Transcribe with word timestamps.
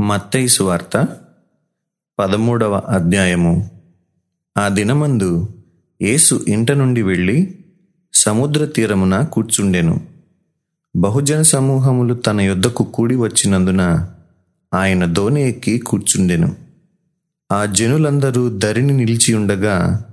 మత్తైసు 0.00 0.62
వార్త 0.62 1.08
పదమూడవ 2.18 2.74
అధ్యాయము. 2.74 3.70
ఆ 4.58 4.68
దినమందు 4.68 5.48
యేసు 6.02 6.44
ఇంట 6.48 6.72
నుండి 6.72 7.02
వెళ్ళి 7.02 7.58
సముద్ర 8.14 8.64
తీరమున 8.64 9.22
కూర్చుండెను. 9.22 10.00
బహుజన 10.96 11.42
సమూహములు 11.42 12.14
తన 12.14 12.40
యొద్దకు 12.40 12.84
కూడి 12.84 13.16
వచ్చినందున 13.16 14.08
ఆయన 14.74 15.04
దోణి 15.04 15.48
ఎక్కి 15.48 15.78
కూర్చుండెను. 15.78 16.56
ఆ 17.52 17.64
జనులందరూ 17.64 18.58
దరిని 18.58 18.92
నిలిచి 18.92 19.34
ఉండగా 19.34 20.04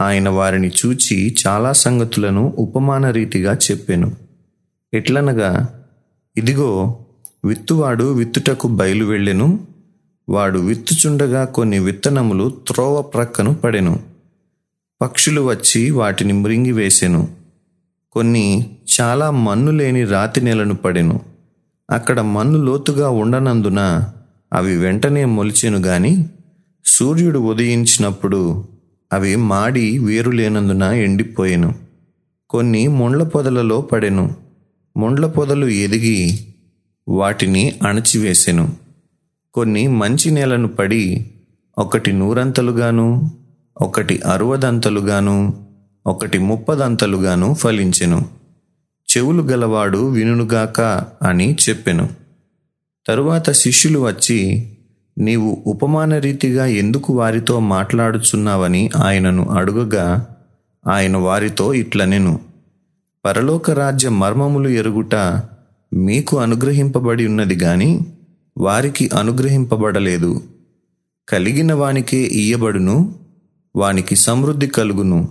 ఆయన 0.00 0.28
వారిని 0.28 0.68
చూచి 0.68 1.36
చాలా 1.46 1.72
సంగతులను 1.72 2.54
ఉపమాన 2.58 3.10
రీతిగా 3.10 3.54
చెప్పెను. 3.70 4.16
ఎట్లనగా 4.94 5.82
ఇదిగో 6.36 7.04
విత్తువాడు 7.48 8.04
విత్తుటకు 8.04 8.68
బయలు 8.68 9.04
వెళ్ళెను. 9.04 9.66
వాడు 10.28 10.58
విత్తుచుండగా 10.58 11.44
కొన్ని 11.44 11.78
విత్తనములు 11.78 12.52
త్రోవ 12.68 13.02
ప్రక్కను 13.02 13.54
పడెను. 13.54 14.00
పక్షులు 15.02 15.40
వచ్చి 15.40 15.90
వాటిని 15.90 16.32
మృంగివేసెను 16.32 17.28
కొన్ని 18.12 18.76
చాలా 19.00 19.30
మన్ను 19.30 19.72
లేని 19.72 20.04
రాతి 20.04 20.40
నేలను 20.40 20.74
పడెను. 20.74 21.20
అక్కడ 21.90 22.20
మన్ను 22.20 22.64
లోతుగా 22.64 23.08
ఉండనందున 23.08 24.04
అవి 24.52 24.76
వెంటనే 24.76 25.24
మొలిచెను 25.24 25.78
గాని 25.78 26.26
సూర్యుడు 26.84 27.38
ఉదయించినప్పుడు 27.38 28.68
అవి 29.12 29.36
మాడి 29.36 29.98
వేరు 29.98 30.30
లేనందున 30.30 30.82
ఎండిపోయెను. 30.82 31.74
కొన్ని 32.50 32.88
ముండ్ల 32.88 33.22
పొదలలో 33.22 33.80
పడెను. 33.80 34.34
ముండ్ల 34.96 35.26
పొదలు 35.26 35.66
ఎదిగి 35.66 36.47
వాటిని 37.08 37.78
అణచివేసెను. 37.86 38.72
కొన్ని 39.54 39.88
మంచి 39.88 40.30
నేలను 40.30 40.68
పడి 40.68 41.30
ఒకటి 41.78 42.12
నూరంతలుగాను 42.12 43.30
ఒకటి 43.80 44.20
అరవదంతలుగాను 44.20 45.66
ఒకటి 46.06 46.38
ముప్పదంతలుగాను 46.38 47.54
ఫలించెను. 47.54 48.26
చెవులు 49.16 49.42
గలవాడు 49.42 50.08
వినుగాక 50.08 50.80
అని 51.22 51.56
చెప్పెను. 51.68 52.08
తరువాత 53.06 53.50
శిష్యులు 53.50 53.98
వచ్చి 53.98 54.72
నీవు 55.18 55.62
ఉపమాన 55.66 56.18
రీతిగా 56.18 56.66
ఎందుకు 56.66 57.12
వారితో 57.12 57.60
మాట్లాడుచున్నావని 57.60 58.90
ఆయనను 58.96 59.46
అడుగగా 59.46 60.26
ఆయన 60.86 61.16
వారితో 61.16 61.74
ఇట్లనెను. 61.74 62.40
పరలోక 63.24 63.70
రాజ్య 63.70 64.08
మర్మములు 64.08 64.68
ఎరుగుట 64.68 65.42
మీకు 65.92 66.38
అనుగ్రహింపబడి 66.38 67.26
ఉన్నది 67.26 67.54
గాని 67.54 68.00
వారికి 68.58 69.10
అనుగ్రహింపబడలేదు. 69.18 70.42
కలిగిన 71.28 71.74
వానికే 71.74 72.16
ఇయ్యబడును 72.16 73.14
వానికి 73.76 74.16
సమృద్ధి 74.16 74.66
కలుగును. 74.66 75.28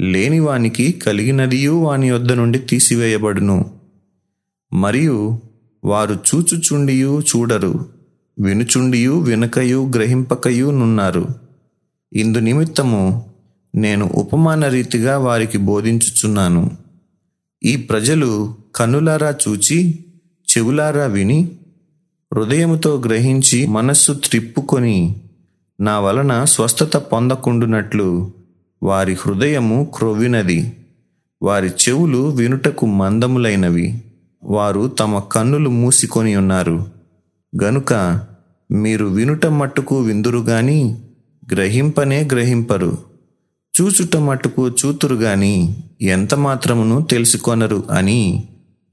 లేని 0.00 0.40
వానికి 0.40 0.92
కలిగినదియు 0.92 1.72
వాని 1.72 2.10
వద్ద 2.10 2.32
నుండి 2.32 2.58
తీసివేయబడును. 2.58 3.70
మరియు 4.72 5.38
వారు 5.84 6.14
చూచుచుండియు 6.14 7.20
చూడరు 7.20 7.86
వినుచుండియు 8.40 9.20
వినకయు 9.20 9.90
గ్రహింపకయు 9.94 10.70
నున్నారు. 10.70 11.28
ఇందు 12.12 12.38
నిమిత్తము 12.38 13.24
నేను 13.74 14.06
ఉపమాన 14.06 14.68
రీతిగా 14.68 15.18
వారికి 15.18 15.58
బోధించుచున్నాను. 15.58 16.83
ఈ 17.64 17.76
ప్రజలు 17.76 18.54
కన్నులారా 18.76 19.34
చూచి 19.48 20.04
చెవులారా 20.50 21.04
విని 21.04 21.50
హృదయముతో 22.34 23.02
గ్రహించి 23.06 23.66
మనస్సు 23.66 24.12
త్రిప్పుకొని 24.12 25.16
నా 25.80 26.00
వలన 26.00 26.44
స్వస్థత 26.44 26.96
పొందకుండునట్లు 26.96 28.32
వారి 28.82 29.14
హృదయము 29.14 29.92
క్రొవ్వినది. 29.94 30.72
వారి 31.42 31.68
చెవులు 31.68 32.28
వినుటకు 32.28 32.86
మందములైనవి. 32.86 34.02
వారు 34.44 34.88
తమ 34.88 35.18
కన్నులు 35.18 35.70
మూసికొని 35.70 36.36
ఉన్నారు. 36.36 36.86
గనుక 37.62 38.20
మీరు 38.70 39.06
వినుట 39.06 39.46
మట్టుకు 39.46 40.00
విందురు 40.00 40.38
గాని 40.38 40.98
గ్రహింపనే 41.52 42.28
గ్రహింపరు. 42.32 42.98
చూచుట 43.80 44.16
మట్టుకు 44.16 44.68
చూతురు 44.68 45.14
గాని 45.14 45.76
ఎంత 46.02 46.34
మాత్రమును 46.34 47.06
తెలుసుకొనరు 47.10 47.84
అని 47.90 48.44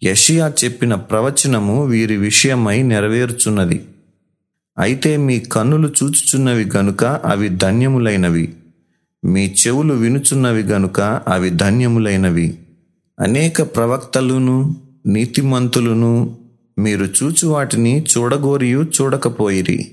యషియా 0.04 0.54
చెప్పిన 0.64 0.96
ప్రవచనము 0.96 1.86
వీరి 1.86 2.18
విషయమై 2.18 2.84
నెరవేరుచున్నది. 2.84 3.82
అయితే 4.80 5.18
మీ 5.18 5.40
కన్నులు 5.40 5.88
చూచుచున్నవి 5.88 6.66
గనుక 6.78 7.06
అవి 7.06 7.50
ధన్యములైనవి. 7.50 8.54
మీ 9.26 9.56
చెవులు 9.68 9.94
వినుచున్నవి 9.94 10.62
గనుక 10.62 11.02
అవి 11.02 11.50
ధన్యములైనవి. 11.50 12.58
అనేక 13.20 13.62
ప్రవక్తలును 13.62 14.76
నీతిమంతులును 15.06 16.38
మీరు 16.80 17.06
చూచు 17.06 17.48
వాటిని 17.48 18.04
చూడగోరియు 18.04 18.86
చూడకపోయిరి. 19.02 19.92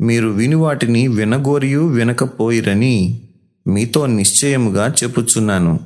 మీరు 0.00 0.28
విని 0.28 0.54
వాటిని 0.54 1.08
వినగోరియు 1.08 1.86
వినకపోయిరని 1.86 3.20
మీతో 3.68 4.06
నిశ్చయముగా 4.06 4.94
చెప్పుచున్నాను. 5.04 5.80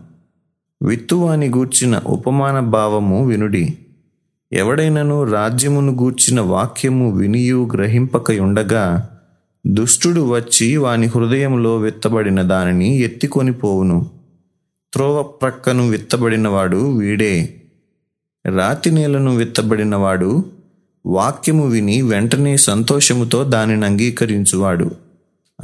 విత్తువాని 0.83 1.49
గూర్చిన 1.49 1.99
ఉపమాన 1.99 2.61
భావము 2.61 3.27
వినుడి. 3.27 3.79
ఎవడైనను 4.53 5.25
రాజ్యమును 5.25 5.93
గూర్చిన 5.93 6.41
వాక్యము 6.41 7.13
వినియు 7.17 7.71
గ్రహింపకయుండగా 7.73 9.09
దుష్టుడు 9.67 10.31
వచ్చి 10.31 10.77
వాని 10.77 11.07
హృదయంలో 11.07 11.77
విత్తబడిన 11.77 12.43
దానిని 12.43 12.99
ఎత్తికొని 12.99 13.53
పోవును. 13.53 14.11
త్రోవ 14.93 15.23
ప్రక్కను 15.23 15.89
విత్తబడినవాడు 15.89 16.99
వీడే. 16.99 17.63
రాతి 18.47 18.91
నేలను 18.91 19.37
విత్తబడినవాడు 19.37 20.45
వాక్యము 21.07 21.67
విని 21.67 22.03
వెంటనే 22.03 22.57
సంతోషముతో 22.57 23.45
దానిని 23.45 23.87
అంగీకరించువాడు. 23.87 24.91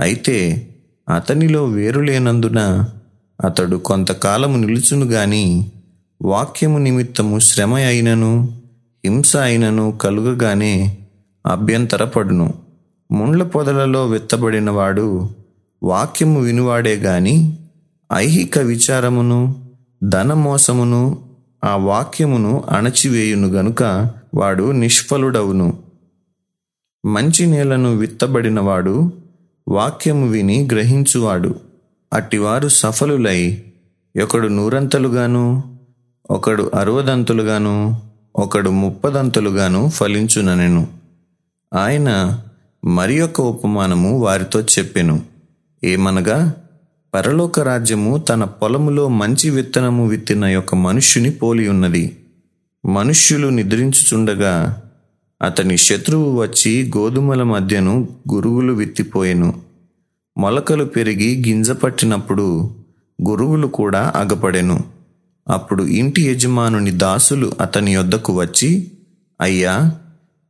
అయితే 0.00 0.68
అతనిలో 1.08 1.64
వేరు 1.64 2.00
లేనందున 2.00 2.84
అతడు 3.44 3.76
కొంతకాలము 3.76 4.56
నిలుచును 4.56 5.04
గాని 5.06 5.72
వాక్యము 6.22 6.78
నిమిత్తము 6.78 7.38
శ్రమ 7.38 7.74
అయినను 7.74 8.48
హింస 9.04 9.36
అయినను 9.36 9.92
కలుగగానే 9.92 10.98
అభ్యంతరపడును. 11.46 12.54
ముండ్ల 13.12 13.42
పొదలలో 13.42 14.06
విత్తబడినవాడు 14.06 15.28
వాక్యము 15.82 16.40
వినువాడే 16.40 16.94
గాని 16.94 17.58
ఐహిక 18.12 18.58
విచారమును 18.58 19.68
ధనమోసమును 20.02 21.18
ఆ 21.64 21.76
వాక్యమును 21.76 22.64
అణచివేయును 22.70 23.48
గనుక 23.48 24.10
వాడు 24.34 24.72
నిష్ఫలుడవును. 24.72 25.78
మంచి 27.04 27.46
నేలను 27.46 27.96
విత్తబడినవాడు 27.96 29.12
వాక్యము 29.68 30.28
విని 30.28 30.68
గ్రహించువాడు. 30.72 31.54
అట్టివారు 32.12 32.68
సఫలులై 32.68 33.64
ఒకడు 34.22 34.48
నూరంతలుగాను 34.48 35.62
ఒకడు 36.30 36.70
అరవదంతులుగాను 36.74 38.02
ఒకడు 38.36 38.70
ముప్పదంతులుగాను 38.70 39.88
ఫలించుననెను. 39.88 40.88
ఆయన 41.74 42.40
మరి 42.84 43.20
ఒక 43.20 43.40
ఉపమానము 43.40 44.18
వారితో 44.18 44.60
చెప్పెను. 44.60 45.22
ఏమనగా 45.84 46.54
పరలోక 47.14 47.60
రాజ్యము 47.60 48.18
తన 48.18 48.44
పొలములో 48.44 49.08
మంచి 49.08 49.50
విత్తనము 49.50 50.06
విత్తిన 50.06 50.44
యొక్క 50.44 50.74
మనుష్యుని 50.74 51.30
పోలి 51.30 51.68
ఉన్నది. 51.68 52.16
మనుష్యులు 52.86 53.48
నిద్రించుచుండగా 53.48 54.82
అతని 55.42 55.78
శత్రువు 55.78 56.42
వచ్చి 56.42 56.92
గోధుమల 56.96 57.42
మధ్యను 57.42 58.08
గురుగులు 58.34 58.72
విత్తిపోయెను. 58.72 59.60
మొలకలు 60.38 60.84
పెరిగి 60.84 61.48
గింజ 61.48 61.70
పట్టినప్పుడు 61.70 62.70
గురువులు 63.28 63.66
కూడా 63.66 64.12
అగపడెను. 64.16 64.84
అప్పుడు 65.48 65.82
ఇంటి 65.82 66.22
యజమానుని 66.22 66.90
దాసులు 66.90 67.52
అతని 67.60 67.94
యొద్దకు 67.94 68.40
వచ్చి 68.40 68.90
అయ్యా 69.40 69.92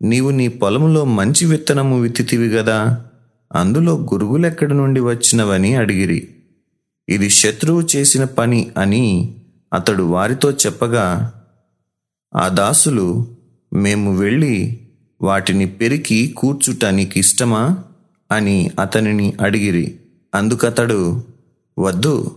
నీవు 0.02 0.30
నీ 0.30 0.48
పొలంలో 0.48 1.04
మంచి 1.04 1.46
విత్తనము 1.46 2.00
విత్తితివి 2.00 2.48
గదా? 2.48 3.04
అందులో 3.54 3.94
గురుగులెక్కడి 3.94 4.74
నుండి 4.74 5.00
వచ్చినవని 5.00 5.74
అడిగిరి. 5.74 6.28
ఇది 7.08 7.30
శత్రువు 7.30 7.88
చేసిన 7.96 8.24
పని 8.24 8.70
అని 8.76 9.34
అతడు 9.74 10.02
వారితో 10.02 10.50
చెప్పగా 10.50 11.32
ఆ 12.36 12.48
దాసులు 12.48 13.37
మేము 13.72 14.16
వెళ్ళి 14.16 14.80
వాటిని 15.22 15.66
పెరికి 15.66 16.34
కూర్చుట 16.36 16.84
నీకు 16.84 17.18
ఇష్టమా? 17.18 17.78
అని 18.32 18.70
అతనిని 18.80 19.32
అడిగిరి. 19.40 19.96
అందుకతడు 20.34 21.24
వద్దు 21.78 22.36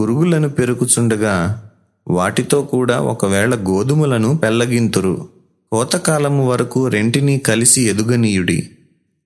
గురుగులను 0.00 0.48
పెరుకుచుండగా 0.48 1.64
వాటితో 2.08 2.62
కూడా 2.62 3.00
ఒకవేళ 3.00 3.54
గోధుమలను 3.54 4.36
పెల్లగింతురు. 4.36 5.28
కోతకాలము 5.72 6.48
వరకు 6.48 6.88
రెంటిని 6.88 7.38
కలిసి 7.38 7.82
ఎదుగనీయుడి. 7.82 8.68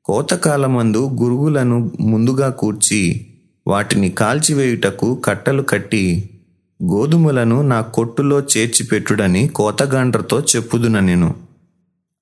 కోతకాలమందు 0.04 1.08
గురుగులను 1.08 1.92
ముందుగా 2.00 2.48
కూర్చి 2.50 3.26
వాటిని 3.66 4.10
కాల్చివేయుటకు 4.10 5.14
కట్టలు 5.14 5.62
కట్టి 5.62 6.30
గోధుమలను 6.82 7.62
నా 7.62 7.80
కొట్టులో 7.80 8.40
చేర్చిపెట్టుడని 8.40 9.48
కోతగాండ్రతో 9.48 10.40
చెప్పుదున 10.40 11.00
నేను. 11.00 11.34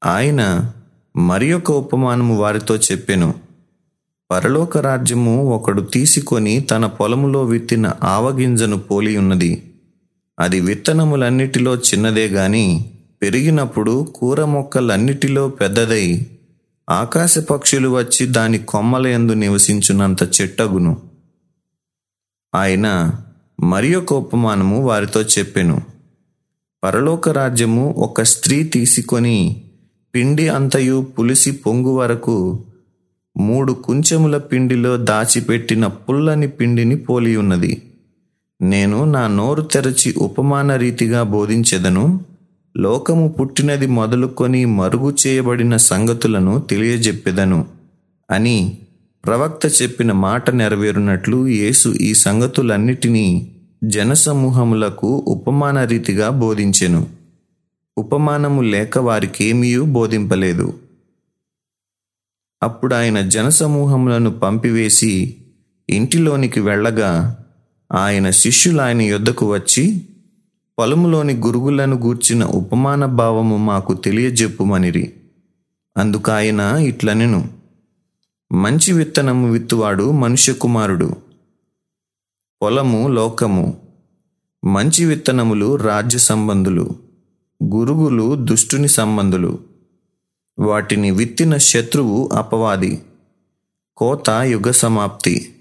ఆయన 0.07 0.73
మరి 1.17 1.53
ఒక 1.53 1.73
ఉపమానము 1.73 2.37
వారితో 2.37 2.77
చెప్పెను. 2.77 3.35
పరలోక 4.31 4.79
రాజ్యము 4.79 5.45
ఒకడు 5.45 5.83
తీసుకొని 5.83 6.61
తన 6.61 6.87
పొలములో 6.87 7.45
విత్తిన 7.45 7.93
ఆవగింజను 8.03 8.79
పోలి 8.79 9.17
ఉన్నది. 9.17 9.73
అది 10.41 10.61
విత్తనములన్నిటిలో 10.61 11.77
చిన్నదే 11.77 12.29
గాని 12.29 12.93
పెరిగినప్పుడు 13.23 14.13
కూర 14.15 14.45
మొక్కలన్నిటిలో 14.45 15.49
పెద్దదై 15.49 16.27
ఆకాశ 16.91 17.39
పక్షులు 17.39 17.89
వచ్చి 17.89 18.27
దాని 18.27 18.59
కొమ్మల 18.59 19.07
ఎందు 19.07 19.33
నివసించున్నంత 19.33 20.41
చెట్టగును. 20.41 21.01
ఆయన 22.55 23.11
మరి 23.63 23.95
ఒక 23.95 24.13
ఉపమానము 24.13 24.83
వారితో 24.83 25.23
చెప్పెను. 25.23 25.81
పరలోక 26.85 27.29
రాజ్యము 27.29 27.95
ఒక 27.99 28.23
స్త్రీ 28.23 28.63
తీసుకొని 28.63 29.63
పిండి 30.15 30.49
అంతయు 30.49 31.07
పులిసి 31.19 31.53
పొంగు 31.53 31.89
వరకు 31.89 32.65
మూడు 33.37 33.73
కుంచెముల 33.73 34.39
పిండిలో 34.39 34.97
దాచిపెట్టిన 34.97 35.87
పుల్లని 35.87 36.49
పిండిని 36.49 36.97
పోలి 36.97 37.37
ఉన్నది. 37.37 37.83
నేను 38.63 39.05
నా 39.05 39.27
నోరు 39.27 39.63
తెరచి 39.63 40.15
ఉపమాన 40.19 40.77
రీతిగా 40.77 41.23
బోధించెదను. 41.23 42.21
లోకము 42.77 43.29
పుట్టినది 43.29 43.87
మొదలుకొని 43.87 44.65
మరుగు 44.65 45.17
చేయబడిన 45.27 45.77
సంగతులను 45.77 46.59
తెలియజెప్పెదను. 46.59 47.67
అని 48.31 48.79
ప్రవక్త 49.27 49.83
చెప్పిన 49.83 50.13
మాట 50.13 50.51
నెరవేరునట్లు 50.51 51.47
యేసు 51.47 51.89
ఈ 51.89 52.15
సంగతులన్నిటినీ 52.15 53.57
జనసమూహములకు 53.85 55.25
ఉపమాన 55.27 55.85
రీతిగా 55.85 56.29
బోధించెను. 56.29 57.07
ఉపమానము 57.99 58.63
లేక 58.63 58.99
వారికేమీయూ 58.99 59.85
బోధింపలేదు. 59.85 60.79
అప్పుడు 62.63 62.95
ఆయన 62.95 63.21
జనసమూహములను 63.21 64.31
పంపివేసి 64.31 65.37
ఇంటిలోనికి 65.91 66.61
వెళ్ళగా 66.61 67.39
ఆయన 67.93 68.31
శిష్యులు 68.31 68.81
ఆయన 68.81 69.03
యొద్దకు 69.03 69.53
వచ్చి 69.53 70.03
పొలములోని 70.79 71.33
గురుగులను 71.33 71.97
గూర్చిన 71.97 72.45
ఉపమాన 72.45 73.05
భావము 73.05 73.57
మాకు 73.57 73.95
తెలియజెప్పుమనిరి. 73.95 75.13
అందుకాయన 75.97 76.61
ఇట్లనెను. 76.61 77.62
మంచి 78.53 78.93
విత్తనము 78.93 79.51
విత్తువాడు 79.51 80.11
మనుష్య 80.11 80.53
కుమారుడు. 80.53 81.13
పొలము 82.63 83.09
లోకము. 83.09 83.81
మంచి 84.65 85.05
విత్తనములు 85.05 85.77
రాజ్య 85.77 86.19
సంబంధులు. 86.19 86.91
గురుగులు 87.65 88.35
దుష్టుని 88.35 88.89
సంబంధులు. 88.89 89.59
వాటిని 90.59 91.11
విత్తిన 91.11 91.57
శత్రువు 91.57 92.31
అపవాది. 92.33 93.03
కోత 93.97 94.31
యుగ 94.31 94.71
సమాప్తి. 94.71 95.55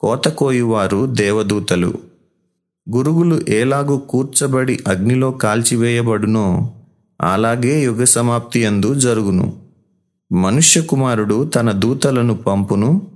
కోత 0.00 0.28
కోయువారు 0.28 1.06
దేవదూతలు. 1.06 1.94
గురుగులు 2.90 3.40
ఏలాగు 3.48 3.98
కూర్చబడి 3.98 4.84
అగ్నిలో 4.88 5.30
కాల్చివేయబడునో 5.30 6.74
అలాగే 7.20 7.84
యుగ 7.84 8.04
సమాప్తి 8.04 8.66
అందు 8.66 8.94
జరుగును. 8.94 9.65
మనుష్య 10.32 10.80
కుమారుడు 10.80 11.44
తన 11.44 11.70
దూతలను 11.72 12.34
పంపును 12.34 13.06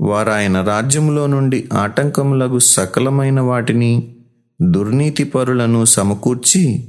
వారాయన 0.00 0.60
రాజ్యములో 0.60 1.26
నుండి 1.26 1.68
ఆటంకములకు 1.72 2.58
సకలమైన 2.58 3.40
వాటిని 3.40 4.14
దుర్నీతిపరులను 4.62 5.84
సమకూర్చి 5.84 6.84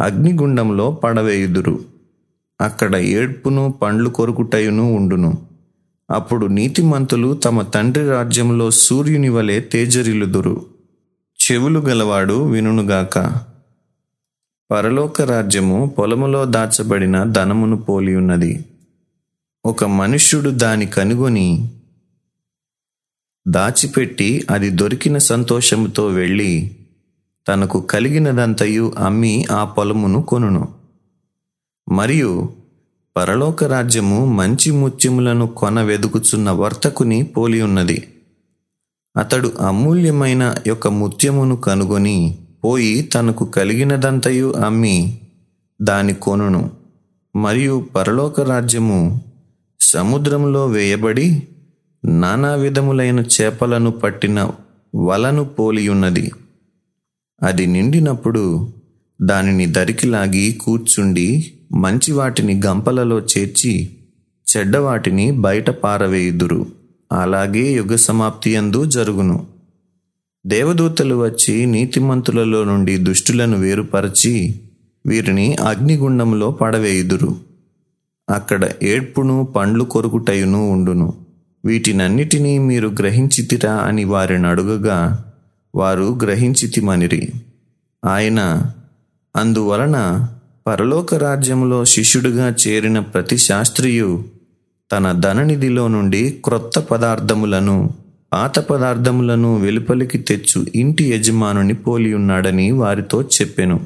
అగ్నిగుండంలో 0.00 0.92
పడవేయుదురు. 0.92 1.80
అక్కడ 2.60 2.96
ఏడ్పును 2.96 3.74
పండ్లు 3.82 4.10
కొరుకుటయును 4.10 4.94
ఉండును. 4.94 5.34
అప్పుడు 6.10 6.46
నీతిమంతులు 6.46 7.34
తమ 7.34 7.62
తండ్రి 7.62 8.10
రాజ్యంలో 8.10 8.70
సూర్యుని 8.70 9.28
వలె 9.28 9.60
తేజరిల్లుదురు. 9.60 10.66
చెవులు 11.38 11.80
గలవాడు 11.80 12.50
వినుగాక 12.50 13.18
పరలోక 14.70 15.22
రాజ్యము 15.22 15.94
పొలములో 15.98 16.44
దాచబడిన 16.44 17.24
ధనమును 17.24 17.76
పోలి 17.76 18.16
ఉన్నది 18.16 18.64
ఒక 19.66 19.84
మనుష్యుడు 19.84 20.50
దాని 20.50 20.86
కనుగొని 20.86 21.68
దాచిపెట్టి 23.48 24.46
అది 24.50 24.70
దొరికిన 24.70 25.18
సంతోషముతో 25.18 26.06
వెళ్ళి 26.06 26.76
తనకు 27.48 27.80
కలిగినదంతయు 27.80 28.92
అమ్మి 28.98 29.44
ఆ 29.50 29.64
పొలమును 29.64 30.22
కొనును. 30.22 30.68
మరియు 31.88 32.48
పరలోక 33.16 33.64
రాజ్యము 33.64 34.24
మంచి 34.26 34.70
ముత్యములను 34.70 35.46
కొన 35.46 35.82
వెదుకుచున్న 35.82 36.50
వర్తకుని 36.50 37.22
పోలి 37.22 37.62
ఉన్నది. 37.62 38.08
అతడు 39.16 39.52
అమూల్యమైన 39.60 40.54
యొక్క 40.66 40.88
ముత్యమును 40.88 41.56
కనుగొని 41.56 42.38
పోయి 42.64 43.02
తనకు 43.02 43.44
కలిగినదంతయు 43.44 44.52
అమ్మి 44.52 45.20
దాని 45.82 46.14
కొనును. 46.14 46.70
మరియు 47.36 47.88
పరలోక 47.94 48.40
రాజ్యము 48.40 49.33
సముద్రంలో 49.94 50.66
వేయబడి 50.66 51.42
నానా 52.04 52.54
విధములైన 52.54 53.20
చేపలను 53.20 53.90
పట్టిన 53.90 54.50
వలను 54.96 55.44
పోలియున్నది. 55.44 56.32
అది 57.42 57.66
నిండినప్పుడు 57.66 58.72
దానిని 59.22 59.66
దరికిలాగి 59.66 60.52
కూర్చుండి 60.52 61.52
మంచి 61.72 62.12
వాటిని 62.12 62.60
గంపలలో 62.66 63.20
చేర్చి 63.20 63.90
చెడ్డవాటిని 64.56 65.30
బయట 65.30 65.70
పారవేయుదురు. 65.70 66.66
అలాగే 67.12 67.72
యుగ 67.72 67.94
సమాప్తి 67.94 68.56
అందు 68.56 68.84
జరుగును. 68.84 69.46
దేవదూతలు 70.46 71.14
వచ్చి 71.14 71.66
నీతిమంతులలో 71.66 72.64
నుండి 72.64 72.96
దుష్టులను 72.96 73.58
వేరుపరచి 73.58 74.60
వీరిని 75.06 75.54
అగ్నిగుండంలో 75.54 76.50
పడవేయుదురు. 76.50 77.53
అక్కడ 78.28 78.70
ఏడ్పును 78.82 79.44
పండ్లు 79.44 79.84
కొరుకుటయును 79.84 80.70
ఉండును. 80.70 81.14
వీటినన్నిటినీ 81.64 82.58
మీరు 82.58 82.88
గ్రహించితిరా 82.88 83.72
అని 83.72 84.04
వారిని 84.04 84.46
అడుగగా 84.46 85.24
వారు 85.74 86.18
గ్రహించితిమనిరి. 86.22 87.32
ఆయన 88.04 88.70
అందువలన 89.36 90.28
పరలోక 90.66 91.14
రాజ్యంలో 91.14 91.84
శిష్యుడిగా 91.84 92.54
చేరిన 92.68 92.98
ప్రతి 92.98 93.36
శాస్త్రియు 93.36 94.24
తన 94.92 95.12
ధననిధిలో 95.12 95.88
నుండి 95.88 96.38
క్రొత్త 96.44 96.78
పదార్థములను 96.78 97.90
పాత 98.32 98.58
పదార్థములను 98.58 99.56
వెలుపలికి 99.56 100.18
తెచ్చు 100.18 100.66
ఇంటి 100.74 101.04
యజమానుని 101.04 101.74
పోలి 101.74 102.14
ఉన్నాడని 102.14 102.70
వారితో 102.70 103.22
చెప్పెను. 103.22 103.80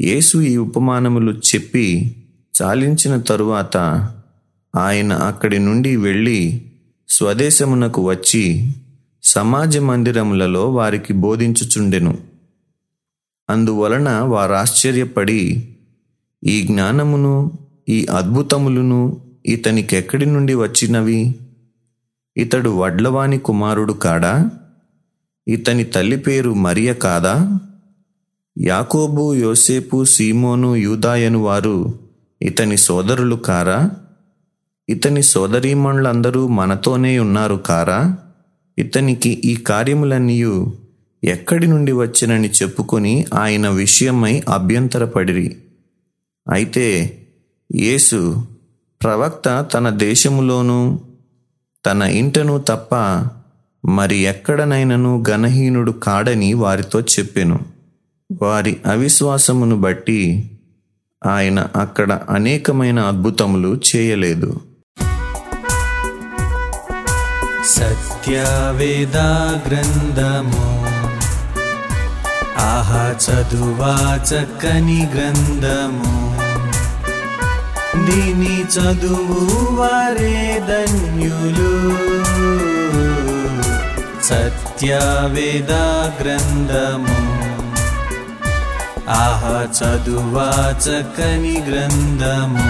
యేసు 0.00 0.38
ఈ 0.38 0.56
ఉపమానములు 0.56 1.32
చెప్పి 1.32 2.16
చాలించిన 2.62 3.16
తరువాత 3.16 3.76
ఆయన 4.76 5.12
అక్కడి 5.12 5.58
నుండి 5.58 5.96
వెళ్ళి 5.96 6.66
స్వదేశమునకు 7.08 8.08
వచ్చి 8.08 8.72
సమాజ 9.22 9.78
మందిరములలో 9.78 10.70
వారికి 10.70 11.12
బోధించుచుండెను. 11.12 12.18
అందువలన 13.50 14.08
వారాశ్చర్యపడి 14.10 15.68
ఈ 16.44 16.62
జ్ఞానమును 16.62 17.58
ఈ 17.88 18.06
అద్భుతములను 18.06 19.20
ఇతనికెక్కడి 19.46 20.26
నుండి 20.26 20.54
వచ్చినవి? 20.54 21.34
ఇతడు 22.36 22.70
వడ్లవాణి 22.70 23.38
కుమారుడు 23.38 23.92
కాడా? 23.92 24.50
ఇతని 25.48 25.84
తల్లి 25.84 26.16
పేరు 26.16 26.54
మరియ 26.54 26.92
కాదా? 26.92 27.58
యాకోబు 28.58 29.34
యోసేపు 29.34 30.04
సీమోను 30.04 30.76
యూదాయను 30.76 31.38
వారు 31.38 32.07
ఇతని 32.42 32.76
సోదరులు 32.76 33.36
కారా? 33.36 33.90
ఇతని 34.88 35.22
సోదరీమణులందరూ 35.22 36.48
మనతోనే 36.48 37.18
ఉన్నారు 37.18 37.54
కారా? 37.54 38.16
ఇతనికి 38.78 39.30
ఈ 39.30 39.56
కార్యములన్నీయు 39.56 40.76
ఎక్కడి 41.24 41.66
నుండి 41.66 41.92
వచ్చినని 41.92 42.48
చెప్పుకొని 42.48 43.26
ఆయన 43.34 43.68
విషయమై 43.68 44.42
అభ్యంతరపడిరి. 44.48 45.56
అయితే 46.50 47.18
యేసు 47.74 48.46
ప్రవక్త 49.02 49.66
తన 49.74 49.90
దేశములోనూ 49.90 51.00
తన 51.86 52.02
ఇంటను 52.02 52.58
తప్ప 52.58 52.94
మరి 53.84 54.16
ఎక్కడనైనను 54.16 55.24
గణహీనుడు 55.30 55.92
కాడని 55.92 56.54
వారితో 56.54 57.00
చెప్పెను. 57.00 57.60
వారి 58.42 58.76
అవిశ్వాసమును 58.86 59.80
బట్టి 59.80 60.50
ఆయన 61.26 61.66
అక్కడ 61.76 62.18
అనేకమైన 62.30 63.00
అద్భుతములు 63.00 63.80
చేయలేదు. 63.96 64.60
సత్యవేద 67.64 69.16
గ్రంథము 69.68 70.78
ఆహా 72.58 73.14
చదువా 73.26 74.18
చక్కని 74.24 75.10
గ్రంథము. 75.14 76.28
దీని 78.10 78.62
చదువు 78.62 79.74
వారే 79.74 80.62
ధన్యులు. 80.68 81.96
సత్యవేద 84.24 85.72
గ్రంథము 86.22 87.37
ఆహా 89.17 89.55
చదువా 89.77 90.47
చక్కని 90.85 91.55
గ్రంథము 91.67 92.67